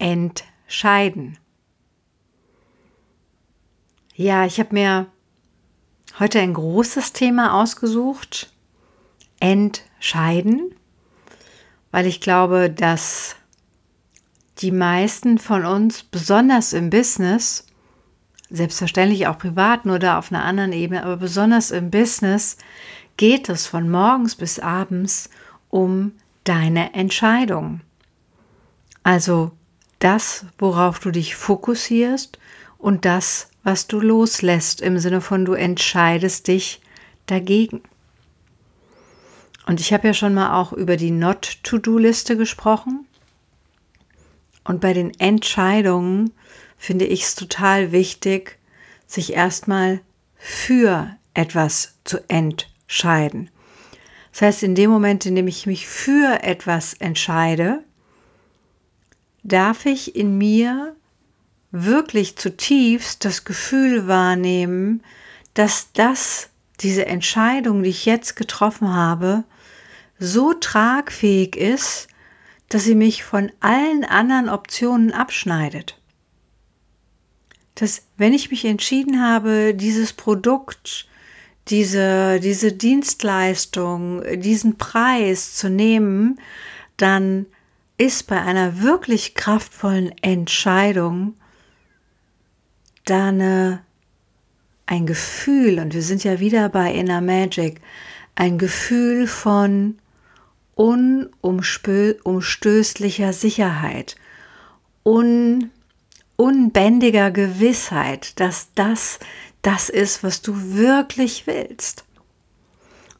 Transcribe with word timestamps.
Entscheiden. 0.00 1.38
Ja, 4.14 4.46
ich 4.46 4.58
habe 4.58 4.74
mir 4.74 5.06
heute 6.18 6.40
ein 6.40 6.54
großes 6.54 7.12
Thema 7.12 7.60
ausgesucht. 7.60 8.52
Entscheiden, 9.40 10.74
weil 11.90 12.06
ich 12.06 12.20
glaube, 12.20 12.70
dass 12.70 13.36
die 14.58 14.72
meisten 14.72 15.38
von 15.38 15.64
uns, 15.64 16.02
besonders 16.02 16.72
im 16.72 16.90
Business, 16.90 17.66
selbstverständlich 18.50 19.26
auch 19.26 19.38
privat, 19.38 19.86
nur 19.86 19.98
da 19.98 20.18
auf 20.18 20.32
einer 20.32 20.44
anderen 20.44 20.72
Ebene, 20.72 21.02
aber 21.02 21.16
besonders 21.16 21.70
im 21.70 21.90
Business 21.90 22.58
geht 23.16 23.48
es 23.48 23.66
von 23.66 23.88
morgens 23.90 24.34
bis 24.34 24.58
abends 24.58 25.30
um 25.70 26.12
deine 26.44 26.92
Entscheidung. 26.94 27.80
Also 29.02 29.52
das, 30.00 30.46
worauf 30.58 30.98
du 30.98 31.10
dich 31.10 31.36
fokussierst 31.36 32.38
und 32.78 33.04
das, 33.04 33.50
was 33.62 33.86
du 33.86 34.00
loslässt, 34.00 34.80
im 34.80 34.98
Sinne 34.98 35.20
von 35.20 35.44
du 35.44 35.52
entscheidest 35.52 36.48
dich 36.48 36.80
dagegen. 37.26 37.82
Und 39.66 39.80
ich 39.80 39.92
habe 39.92 40.08
ja 40.08 40.14
schon 40.14 40.34
mal 40.34 40.58
auch 40.60 40.72
über 40.72 40.96
die 40.96 41.12
Not-to-Do-Liste 41.12 42.36
gesprochen. 42.36 43.06
Und 44.64 44.80
bei 44.80 44.94
den 44.94 45.12
Entscheidungen 45.20 46.32
finde 46.76 47.04
ich 47.04 47.22
es 47.22 47.34
total 47.34 47.92
wichtig, 47.92 48.58
sich 49.06 49.34
erstmal 49.34 50.00
für 50.36 51.14
etwas 51.34 51.94
zu 52.04 52.18
entscheiden. 52.28 53.50
Das 54.32 54.42
heißt, 54.42 54.62
in 54.62 54.74
dem 54.74 54.90
Moment, 54.90 55.26
in 55.26 55.34
dem 55.34 55.46
ich 55.46 55.66
mich 55.66 55.86
für 55.86 56.42
etwas 56.42 56.94
entscheide, 56.94 57.84
darf 59.42 59.86
ich 59.86 60.16
in 60.16 60.38
mir 60.38 60.94
wirklich 61.70 62.36
zutiefst 62.36 63.24
das 63.24 63.44
Gefühl 63.44 64.08
wahrnehmen, 64.08 65.02
dass 65.54 65.92
das, 65.92 66.50
diese 66.80 67.06
Entscheidung, 67.06 67.82
die 67.82 67.90
ich 67.90 68.06
jetzt 68.06 68.36
getroffen 68.36 68.92
habe, 68.92 69.44
so 70.18 70.52
tragfähig 70.52 71.56
ist, 71.56 72.08
dass 72.68 72.84
sie 72.84 72.94
mich 72.94 73.24
von 73.24 73.50
allen 73.60 74.04
anderen 74.04 74.48
Optionen 74.48 75.12
abschneidet. 75.12 75.98
Dass 77.74 78.02
wenn 78.16 78.32
ich 78.32 78.50
mich 78.50 78.64
entschieden 78.64 79.20
habe, 79.22 79.74
dieses 79.74 80.12
Produkt, 80.12 81.08
diese, 81.68 82.40
diese 82.40 82.72
Dienstleistung, 82.72 84.22
diesen 84.40 84.76
Preis 84.76 85.54
zu 85.54 85.68
nehmen, 85.68 86.40
dann 86.96 87.46
ist 88.00 88.26
bei 88.28 88.40
einer 88.40 88.80
wirklich 88.80 89.34
kraftvollen 89.34 90.14
Entscheidung 90.22 91.34
da 93.04 93.28
eine, 93.28 93.84
ein 94.86 95.04
Gefühl, 95.04 95.78
und 95.78 95.92
wir 95.92 96.00
sind 96.00 96.24
ja 96.24 96.40
wieder 96.40 96.70
bei 96.70 96.94
Inner 96.94 97.20
Magic, 97.20 97.82
ein 98.36 98.56
Gefühl 98.56 99.26
von 99.26 99.98
unumstößlicher 100.76 103.34
Sicherheit, 103.34 104.16
un, 105.04 105.70
unbändiger 106.36 107.30
Gewissheit, 107.30 108.40
dass 108.40 108.70
das 108.74 109.18
das 109.60 109.90
ist, 109.90 110.24
was 110.24 110.40
du 110.40 110.72
wirklich 110.72 111.46
willst. 111.46 112.06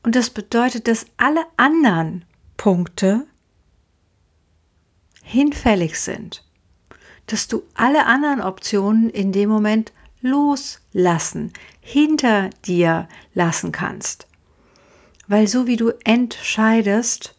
Und 0.03 0.17
das 0.17 0.31
bedeutet, 0.31 0.89
dass 0.89 1.05
alle 1.19 1.45
anderen 1.59 2.25
Punkte 2.57 3.27
hinfällig 5.31 6.01
sind, 6.01 6.45
dass 7.27 7.47
du 7.47 7.63
alle 7.75 8.07
anderen 8.07 8.41
Optionen 8.41 9.11
in 9.11 9.33
dem 9.33 9.49
Moment 9.49 9.93
loslassen, 10.21 11.53
hinter 11.81 12.51
dir 12.67 13.09
lassen 13.33 13.73
kannst. 13.73 14.27
Weil 15.29 15.47
so 15.47 15.67
wie 15.67 15.77
du 15.77 15.93
entscheidest, 16.05 17.35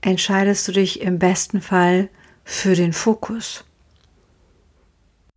entscheidest 0.00 0.66
du 0.66 0.72
dich 0.72 1.00
im 1.00 1.18
besten 1.18 1.60
Fall 1.60 2.08
für 2.44 2.74
den 2.74 2.92
Fokus. 2.92 3.64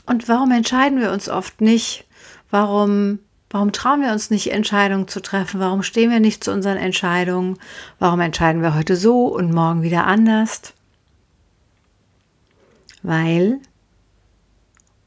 Und 0.05 0.27
warum 0.27 0.51
entscheiden 0.51 0.99
wir 0.99 1.11
uns 1.11 1.29
oft 1.29 1.61
nicht? 1.61 2.05
Warum, 2.49 3.19
warum 3.49 3.71
trauen 3.71 4.01
wir 4.01 4.11
uns 4.11 4.31
nicht, 4.31 4.51
Entscheidungen 4.51 5.07
zu 5.07 5.21
treffen? 5.21 5.59
Warum 5.59 5.83
stehen 5.83 6.09
wir 6.09 6.19
nicht 6.19 6.43
zu 6.43 6.51
unseren 6.51 6.77
Entscheidungen? 6.77 7.59
Warum 7.99 8.19
entscheiden 8.19 8.61
wir 8.63 8.75
heute 8.75 8.95
so 8.95 9.27
und 9.27 9.53
morgen 9.53 9.83
wieder 9.83 10.05
anders? 10.07 10.73
Weil 13.03 13.59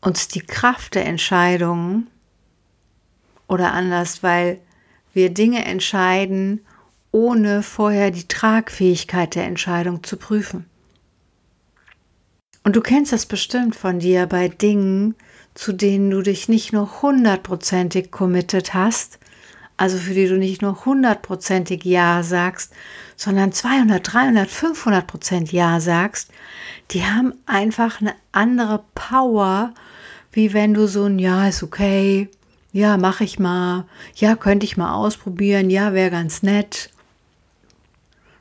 uns 0.01 0.29
die 0.29 0.41
Kraft 0.41 0.95
der 0.95 1.07
Entscheidungen 1.07 2.07
oder 3.49 3.73
anders, 3.73 4.23
weil 4.23 4.61
wir 5.12 5.31
Dinge 5.31 5.65
entscheiden, 5.65 6.61
ohne 7.11 7.62
vorher 7.62 8.11
die 8.11 8.29
Tragfähigkeit 8.29 9.34
der 9.34 9.45
Entscheidung 9.45 10.05
zu 10.05 10.17
prüfen. 10.17 10.67
Und 12.62 12.77
du 12.77 12.81
kennst 12.81 13.12
das 13.12 13.27
bestimmt 13.27 13.75
von 13.75 14.01
dir 14.01 14.27
bei 14.27 14.49
Dingen, 14.49 15.15
zu 15.55 15.73
denen 15.73 16.11
du 16.11 16.21
dich 16.21 16.49
nicht 16.49 16.73
nur 16.73 17.01
hundertprozentig 17.01 18.11
committed 18.11 18.75
hast, 18.75 19.19
also 19.77 19.99
für 19.99 20.15
die 20.15 20.27
du 20.27 20.37
nicht 20.37 20.63
nur 20.63 20.85
hundertprozentig 20.85 21.85
Ja 21.85 22.23
sagst, 22.23 22.73
sondern 23.17 23.53
200, 23.53 24.13
300, 24.13 24.49
500 24.49 25.07
Prozent 25.07 25.53
Ja 25.53 25.81
sagst, 25.81 26.31
die 26.91 27.05
haben 27.05 27.35
einfach 27.47 28.01
eine 28.01 28.15
andere 28.33 28.85
Power, 28.95 29.75
wie 30.33 30.53
wenn 30.53 30.75
du 30.75 30.87
so 30.87 31.05
ein 31.05 31.19
Ja 31.19 31.49
ist 31.49 31.63
okay, 31.63 32.29
ja, 32.73 32.97
mache 32.99 33.25
ich 33.25 33.39
mal, 33.39 33.87
ja, 34.17 34.37
könnte 34.37 34.67
ich 34.67 34.77
mal 34.77 34.95
ausprobieren, 34.95 35.71
ja, 35.71 35.95
wäre 35.95 36.11
ganz 36.11 36.43
nett. 36.43 36.91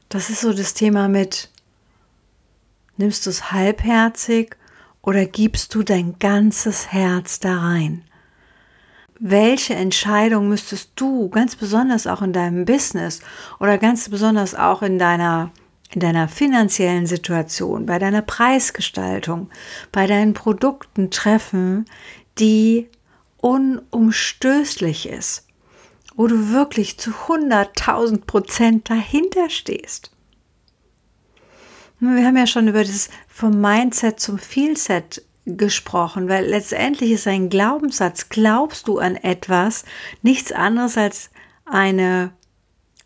Das 0.09 0.29
ist 0.29 0.41
so 0.41 0.53
das 0.53 0.73
Thema 0.73 1.07
mit, 1.07 1.50
nimmst 2.97 3.25
du 3.25 3.29
es 3.29 3.52
halbherzig 3.52 4.57
oder 5.02 5.25
gibst 5.25 5.73
du 5.73 5.84
dein 5.84 6.19
ganzes 6.19 6.91
Herz 6.91 7.40
da 7.40 7.59
rein? 7.59 8.03
Welche 9.19 9.75
Entscheidung 9.75 10.49
müsstest 10.49 10.91
du 10.95 11.29
ganz 11.29 11.55
besonders 11.55 12.07
auch 12.07 12.21
in 12.21 12.33
deinem 12.33 12.65
Business 12.65 13.21
oder 13.59 13.77
ganz 13.77 14.09
besonders 14.09 14.55
auch 14.55 14.81
in 14.81 14.99
deiner 14.99 15.51
in 15.91 16.01
deiner 16.01 16.27
finanziellen 16.27 17.05
Situation, 17.05 17.85
bei 17.85 17.99
deiner 17.99 18.21
Preisgestaltung, 18.21 19.49
bei 19.91 20.07
deinen 20.07 20.33
Produkten 20.33 21.11
treffen, 21.11 21.85
die 22.39 22.89
unumstößlich 23.37 25.07
ist, 25.07 25.47
wo 26.15 26.27
du 26.27 26.49
wirklich 26.49 26.97
zu 26.97 27.11
100.000 27.11 28.25
Prozent 28.25 28.89
dahinter 28.89 29.49
stehst. 29.49 30.11
Wir 31.99 32.25
haben 32.25 32.37
ja 32.37 32.47
schon 32.47 32.67
über 32.67 32.83
das 32.83 33.09
vom 33.27 33.61
Mindset 33.61 34.19
zum 34.19 34.37
Feelset 34.37 35.23
gesprochen, 35.45 36.27
weil 36.27 36.45
letztendlich 36.45 37.11
ist 37.11 37.27
ein 37.27 37.49
Glaubenssatz, 37.49 38.29
glaubst 38.29 38.87
du 38.87 38.99
an 38.99 39.15
etwas, 39.15 39.85
nichts 40.21 40.51
anderes 40.51 40.97
als 40.97 41.29
eine, 41.65 42.31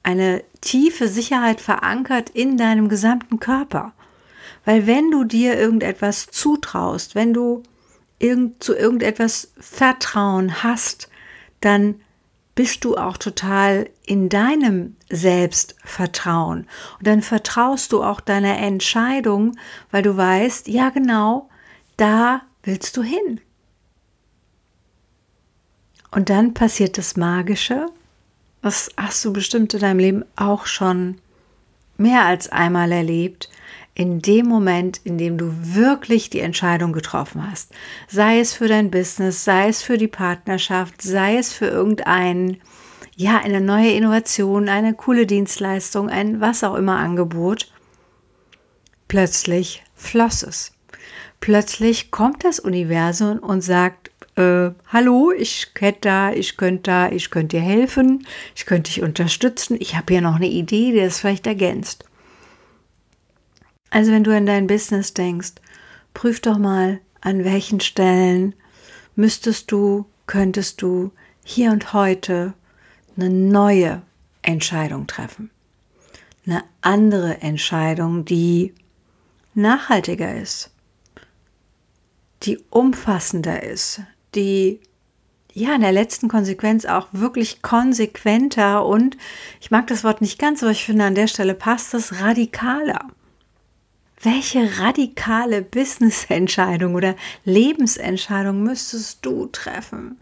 eine 0.04 0.44
tiefe 0.62 1.08
Sicherheit 1.08 1.62
verankert 1.62 2.30
in 2.30 2.58
deinem 2.58 2.90
gesamten 2.90 3.40
Körper. 3.40 3.94
Weil 4.66 4.88
wenn 4.88 5.12
du 5.12 5.24
dir 5.24 5.58
irgendetwas 5.58 6.28
zutraust, 6.28 7.16
wenn 7.16 7.34
du 7.34 7.64
irgend, 8.20 8.64
zu 8.64 8.76
irgendetwas 8.76 9.52
Vertrauen 9.60 10.64
hast, 10.64 11.10
dann 11.62 11.96
bist 12.56 12.84
du 12.84 12.98
auch 12.98 13.18
total 13.18 13.90
in 14.06 14.28
deinem 14.28 14.98
Selbstvertrauen. 15.10 16.68
Und 16.98 17.08
dann 17.08 17.22
vertraust 17.22 17.94
du 17.94 18.04
auch 18.04 18.20
deiner 18.20 18.58
Entscheidung, 18.58 19.58
weil 19.92 20.04
du 20.04 20.18
weißt, 20.18 20.68
ja 20.68 20.90
genau, 20.90 21.49
da 22.00 22.42
willst 22.64 22.98
du 22.98 23.04
hin. 23.04 23.42
Und 26.12 26.30
dann 26.30 26.54
passiert 26.54 26.98
das 26.98 27.18
Magische, 27.18 27.88
das 28.62 28.90
hast 28.98 29.24
du 29.24 29.32
bestimmt 29.32 29.74
in 29.74 29.80
deinem 29.80 30.00
Leben 30.00 30.26
auch 30.36 30.66
schon 30.66 31.20
mehr 31.98 32.26
als 32.26 32.50
einmal 32.50 32.92
erlebt. 32.92 33.50
in 34.00 34.22
dem 34.22 34.46
Moment, 34.46 35.02
in 35.04 35.18
dem 35.18 35.38
du 35.38 35.52
wirklich 35.76 36.30
die 36.30 36.40
Entscheidung 36.40 36.94
getroffen 36.94 37.46
hast. 37.52 37.74
Sei 38.08 38.40
es 38.40 38.54
für 38.54 38.70
dein 38.70 38.92
Business, 38.92 39.44
sei 39.44 39.68
es 39.68 39.82
für 39.82 39.98
die 39.98 40.08
Partnerschaft, 40.08 41.02
sei 41.02 41.38
es 41.38 41.52
für 41.52 41.66
irgendein, 41.66 42.62
ja, 43.18 43.40
eine 43.40 43.60
neue 43.60 43.92
Innovation, 43.92 44.70
eine 44.70 44.94
coole 44.94 45.26
Dienstleistung, 45.26 46.10
ein 46.10 46.40
was 46.40 46.64
auch 46.64 46.76
immer 46.76 46.96
Angebot. 46.96 47.70
Plötzlich 49.10 49.84
floss 49.96 50.44
es. 50.44 50.72
Plötzlich 51.40 52.12
kommt 52.12 52.44
das 52.44 52.60
Universum 52.60 53.40
und 53.40 53.62
sagt, 53.62 54.12
äh, 54.36 54.72
hallo, 54.88 55.32
ich 55.32 55.68
hätte 55.78 56.02
da, 56.02 56.32
ich 56.32 56.58
könnte 56.58 56.84
da, 56.84 57.12
ich 57.12 57.30
könnte 57.30 57.58
dir 57.58 57.64
helfen, 57.64 58.26
ich 58.56 58.66
könnte 58.66 58.92
dich 58.92 59.02
unterstützen, 59.02 59.78
ich 59.80 59.96
habe 59.96 60.14
hier 60.14 60.22
noch 60.22 60.36
eine 60.36 60.50
Idee, 60.50 60.92
die 60.92 61.00
das 61.00 61.20
vielleicht 61.20 61.48
ergänzt. 61.48 62.06
Also 63.90 64.12
wenn 64.12 64.24
du 64.24 64.36
an 64.36 64.46
dein 64.46 64.68
Business 64.68 65.14
denkst, 65.14 65.54
prüf 66.14 66.42
doch 66.42 66.58
mal, 66.58 67.00
an 67.22 67.44
welchen 67.44 67.80
Stellen 67.80 68.54
müsstest 69.16 69.72
du, 69.72 70.06
könntest 70.28 70.82
du 70.82 71.12
hier 71.44 71.72
und 71.72 71.94
heute 71.94 72.54
eine 73.18 73.30
neue 73.30 74.02
Entscheidung 74.42 75.08
treffen. 75.08 75.50
Eine 76.46 76.64
andere 76.82 77.42
Entscheidung, 77.42 78.26
die 78.26 78.74
nachhaltiger 79.54 80.36
ist, 80.36 80.72
die 82.44 82.60
umfassender 82.70 83.64
ist, 83.64 84.02
die 84.36 84.80
ja 85.54 85.76
in 85.76 85.82
der 85.82 85.92
letzten 85.92 86.28
Konsequenz 86.28 86.86
auch 86.86 87.08
wirklich 87.12 87.62
konsequenter 87.62 88.86
und 88.86 89.18
ich 89.60 89.72
mag 89.72 89.88
das 89.88 90.04
Wort 90.04 90.22
nicht 90.22 90.40
ganz, 90.40 90.64
aber 90.64 90.72
ich 90.72 90.86
finde 90.86 91.06
an 91.06 91.16
der 91.16 91.28
Stelle 91.28 91.54
passt 91.54 91.94
es 91.94 92.22
radikaler. 92.22 93.08
Welche 94.22 94.80
radikale 94.80 95.62
Business-Entscheidung 95.62 96.96
oder 96.96 97.16
Lebensentscheidung 97.46 98.64
müsstest 98.64 99.26
du 99.26 99.46
treffen? 99.46 100.18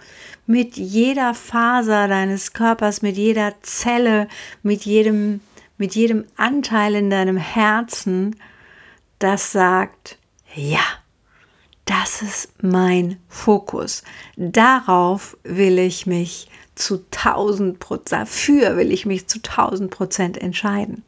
Mit 0.45 0.77
jeder 0.77 1.33
Faser 1.33 2.07
deines 2.07 2.53
Körpers, 2.53 3.01
mit 3.01 3.17
jeder 3.17 3.55
Zelle, 3.63 4.27
mit 4.61 4.85
jedem, 4.85 5.41
mit 5.79 5.95
jedem 5.95 6.25
Anteil 6.35 6.93
in 6.93 7.09
deinem 7.09 7.37
Herzen, 7.37 8.35
das 9.17 9.51
sagt, 9.51 10.19
ja, 10.53 10.85
das 11.87 12.21
ist 12.21 12.49
mein 12.61 13.17
Fokus. 13.27 14.03
Darauf 14.35 15.37
will 15.43 15.79
ich 15.79 16.05
mich 16.05 16.49
zu 16.75 17.05
1000 17.11 17.79
Prozent, 17.79 18.21
dafür 18.21 18.77
will 18.77 18.91
ich 18.91 19.05
mich 19.05 19.27
zu 19.27 19.39
1000 19.39 19.89
Prozent 19.89 20.37
entscheiden. 20.37 21.03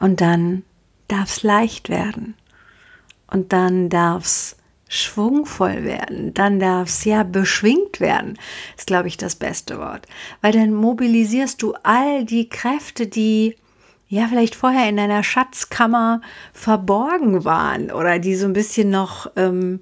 Und 0.00 0.20
dann 0.20 0.62
darf 1.08 1.28
es 1.28 1.42
leicht 1.42 1.88
werden. 1.88 2.34
Und 3.30 3.52
dann 3.52 3.90
darf 3.90 4.24
es 4.24 4.56
schwungvoll 4.88 5.84
werden, 5.84 6.32
dann 6.32 6.58
darf 6.58 6.88
es 6.88 7.04
ja 7.04 7.22
beschwingt 7.22 8.00
werden, 8.00 8.38
ist, 8.76 8.86
glaube 8.86 9.08
ich, 9.08 9.18
das 9.18 9.34
beste 9.34 9.78
Wort. 9.78 10.06
Weil 10.40 10.52
dann 10.52 10.72
mobilisierst 10.72 11.60
du 11.60 11.74
all 11.82 12.24
die 12.24 12.48
Kräfte, 12.48 13.06
die 13.06 13.56
ja 14.08 14.26
vielleicht 14.26 14.54
vorher 14.54 14.88
in 14.88 14.96
deiner 14.96 15.22
Schatzkammer 15.22 16.20
verborgen 16.52 17.44
waren 17.44 17.90
oder 17.90 18.18
die 18.18 18.34
so 18.34 18.46
ein 18.46 18.54
bisschen 18.54 18.90
noch 18.90 19.30
ähm, 19.36 19.80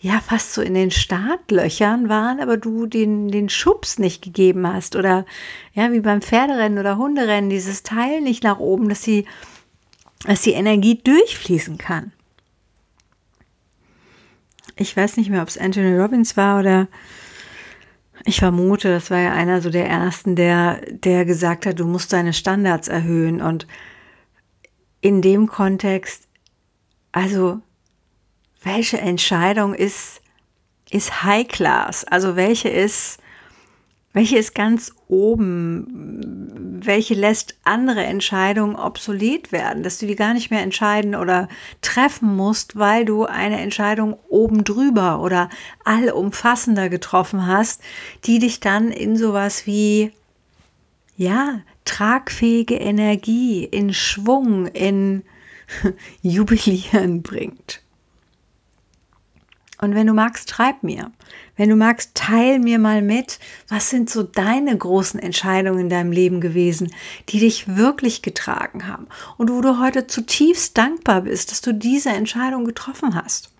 ja 0.00 0.20
fast 0.20 0.52
so 0.52 0.62
in 0.62 0.74
den 0.74 0.90
Startlöchern 0.90 2.08
waren, 2.08 2.40
aber 2.40 2.56
du 2.58 2.86
den, 2.86 3.28
den 3.28 3.48
Schubs 3.48 3.98
nicht 3.98 4.22
gegeben 4.22 4.66
hast 4.70 4.94
oder 4.94 5.24
ja 5.72 5.90
wie 5.92 6.00
beim 6.00 6.20
Pferderennen 6.20 6.78
oder 6.78 6.98
Hunderennen 6.98 7.50
dieses 7.50 7.82
Teil 7.82 8.20
nicht 8.20 8.44
nach 8.44 8.58
oben, 8.58 8.88
dass 8.88 9.02
sie 9.02 9.26
dass 10.24 10.42
die 10.42 10.52
Energie 10.52 10.98
durchfließen 11.02 11.78
kann. 11.78 12.12
Ich 14.76 14.96
weiß 14.96 15.16
nicht 15.16 15.30
mehr, 15.30 15.42
ob 15.42 15.48
es 15.48 15.58
Anthony 15.58 15.96
Robbins 15.96 16.36
war 16.36 16.60
oder 16.60 16.88
ich 18.26 18.40
vermute, 18.40 18.88
das 18.88 19.10
war 19.10 19.18
ja 19.18 19.32
einer 19.32 19.60
so 19.62 19.70
der 19.70 19.88
ersten, 19.88 20.36
der, 20.36 20.80
der 20.90 21.24
gesagt 21.24 21.64
hat, 21.66 21.78
du 21.78 21.86
musst 21.86 22.12
deine 22.12 22.32
Standards 22.32 22.88
erhöhen. 22.88 23.40
Und 23.40 23.66
in 25.00 25.22
dem 25.22 25.46
Kontext, 25.46 26.28
also 27.12 27.60
welche 28.62 28.98
Entscheidung 28.98 29.74
ist, 29.74 30.20
ist 30.90 31.22
High 31.22 31.48
Class? 31.48 32.04
Also 32.04 32.36
welche 32.36 32.68
ist 32.68 33.18
welche 34.16 34.38
ist 34.38 34.54
ganz 34.54 34.94
oben? 35.08 36.65
Welche 36.86 37.14
lässt 37.14 37.56
andere 37.64 38.04
Entscheidungen 38.04 38.76
obsolet 38.76 39.52
werden, 39.52 39.82
dass 39.82 39.98
du 39.98 40.06
die 40.06 40.16
gar 40.16 40.34
nicht 40.34 40.50
mehr 40.50 40.62
entscheiden 40.62 41.14
oder 41.14 41.48
treffen 41.82 42.34
musst, 42.34 42.76
weil 42.76 43.04
du 43.04 43.24
eine 43.24 43.60
Entscheidung 43.60 44.16
oben 44.28 44.64
drüber 44.64 45.20
oder 45.20 45.50
allumfassender 45.84 46.88
getroffen 46.88 47.46
hast, 47.46 47.82
die 48.24 48.38
dich 48.38 48.60
dann 48.60 48.90
in 48.90 49.16
sowas 49.16 49.66
wie, 49.66 50.12
ja, 51.16 51.60
tragfähige 51.84 52.76
Energie, 52.76 53.64
in 53.64 53.92
Schwung, 53.92 54.66
in 54.66 55.22
Jubilieren 56.22 57.22
bringt. 57.22 57.82
Und 59.80 59.94
wenn 59.94 60.06
du 60.06 60.14
magst, 60.14 60.50
schreib 60.50 60.82
mir. 60.82 61.12
Wenn 61.56 61.68
du 61.68 61.76
magst, 61.76 62.14
teil 62.14 62.58
mir 62.58 62.78
mal 62.78 63.02
mit, 63.02 63.38
was 63.68 63.90
sind 63.90 64.08
so 64.08 64.22
deine 64.22 64.76
großen 64.76 65.20
Entscheidungen 65.20 65.80
in 65.80 65.90
deinem 65.90 66.12
Leben 66.12 66.40
gewesen, 66.40 66.92
die 67.28 67.40
dich 67.40 67.76
wirklich 67.76 68.22
getragen 68.22 68.86
haben 68.86 69.06
und 69.36 69.50
wo 69.50 69.60
du 69.60 69.78
heute 69.78 70.06
zutiefst 70.06 70.78
dankbar 70.78 71.22
bist, 71.22 71.50
dass 71.50 71.60
du 71.60 71.72
diese 71.72 72.10
Entscheidung 72.10 72.64
getroffen 72.64 73.14
hast. 73.14 73.50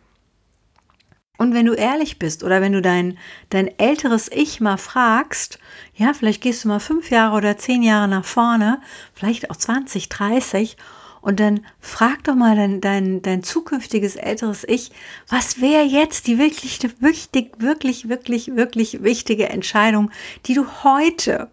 Und 1.38 1.52
wenn 1.52 1.66
du 1.66 1.74
ehrlich 1.74 2.18
bist 2.18 2.42
oder 2.44 2.62
wenn 2.62 2.72
du 2.72 2.80
dein, 2.80 3.18
dein 3.50 3.78
älteres 3.78 4.30
Ich 4.32 4.60
mal 4.60 4.78
fragst, 4.78 5.58
ja, 5.94 6.14
vielleicht 6.14 6.42
gehst 6.42 6.64
du 6.64 6.68
mal 6.68 6.80
fünf 6.80 7.10
Jahre 7.10 7.36
oder 7.36 7.58
zehn 7.58 7.82
Jahre 7.82 8.08
nach 8.08 8.24
vorne, 8.24 8.80
vielleicht 9.12 9.50
auch 9.50 9.56
20, 9.56 10.08
30 10.08 10.78
und 11.26 11.40
dann 11.40 11.66
frag 11.80 12.22
doch 12.22 12.36
mal 12.36 12.54
dein, 12.54 12.80
dein, 12.80 13.20
dein 13.20 13.42
zukünftiges 13.42 14.14
älteres 14.14 14.62
Ich, 14.62 14.92
was 15.28 15.60
wäre 15.60 15.82
jetzt 15.82 16.28
die 16.28 16.38
wirklich, 16.38 16.80
wirklich, 17.00 17.30
wirklich, 17.58 18.08
wirklich, 18.08 18.54
wirklich 18.54 19.02
wichtige 19.02 19.48
Entscheidung, 19.48 20.12
die 20.44 20.54
du 20.54 20.68
heute, 20.84 21.50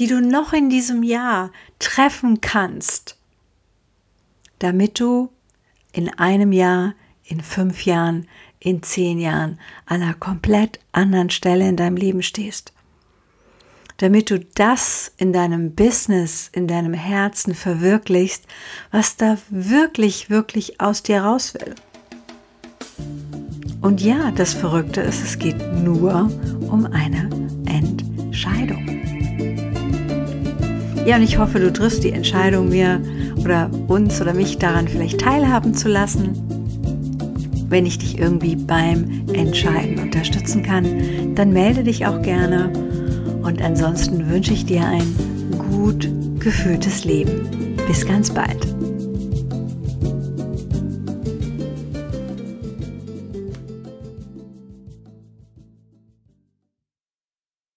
die 0.00 0.08
du 0.08 0.20
noch 0.20 0.52
in 0.52 0.68
diesem 0.68 1.04
Jahr 1.04 1.52
treffen 1.78 2.40
kannst, 2.40 3.16
damit 4.58 4.98
du 4.98 5.30
in 5.92 6.12
einem 6.18 6.50
Jahr, 6.50 6.94
in 7.22 7.40
fünf 7.40 7.84
Jahren, 7.84 8.26
in 8.58 8.82
zehn 8.82 9.20
Jahren 9.20 9.60
an 9.86 10.02
einer 10.02 10.14
komplett 10.14 10.80
anderen 10.90 11.30
Stelle 11.30 11.68
in 11.68 11.76
deinem 11.76 11.96
Leben 11.96 12.24
stehst 12.24 12.72
damit 13.98 14.30
du 14.30 14.40
das 14.54 15.12
in 15.16 15.32
deinem 15.32 15.74
Business, 15.74 16.50
in 16.52 16.66
deinem 16.66 16.94
Herzen 16.94 17.54
verwirklichst, 17.54 18.44
was 18.90 19.16
da 19.16 19.38
wirklich, 19.50 20.30
wirklich 20.30 20.80
aus 20.80 21.02
dir 21.02 21.22
raus 21.22 21.54
will. 21.54 21.74
Und 23.80 24.00
ja, 24.00 24.30
das 24.30 24.54
Verrückte 24.54 25.02
ist, 25.02 25.22
es 25.22 25.38
geht 25.38 25.60
nur 25.82 26.30
um 26.70 26.86
eine 26.86 27.28
Entscheidung. 27.66 28.88
Ja, 31.06 31.16
und 31.16 31.22
ich 31.22 31.38
hoffe, 31.38 31.60
du 31.60 31.70
triffst 31.70 32.02
die 32.02 32.12
Entscheidung, 32.12 32.70
mir 32.70 33.00
oder 33.36 33.70
uns 33.88 34.22
oder 34.22 34.32
mich 34.32 34.56
daran 34.56 34.88
vielleicht 34.88 35.20
teilhaben 35.20 35.74
zu 35.74 35.88
lassen. 35.88 36.30
Wenn 37.68 37.84
ich 37.84 37.98
dich 37.98 38.18
irgendwie 38.18 38.56
beim 38.56 39.26
Entscheiden 39.34 39.98
unterstützen 39.98 40.62
kann, 40.62 41.34
dann 41.34 41.52
melde 41.52 41.84
dich 41.84 42.06
auch 42.06 42.22
gerne 42.22 42.72
und 43.44 43.62
ansonsten 43.62 44.28
wünsche 44.28 44.54
ich 44.54 44.64
dir 44.64 44.84
ein 44.86 45.14
gut 45.70 46.08
geführtes 46.40 47.04
Leben. 47.04 47.76
Bis 47.86 48.06
ganz 48.06 48.30
bald. 48.30 48.66